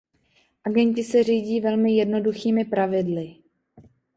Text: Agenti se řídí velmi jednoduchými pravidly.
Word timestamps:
Agenti 0.63 1.03
se 1.03 1.23
řídí 1.23 1.61
velmi 1.61 1.91
jednoduchými 1.95 2.65
pravidly. 2.65 3.35